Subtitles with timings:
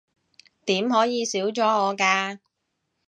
[0.65, 2.39] 點可以少咗我㗎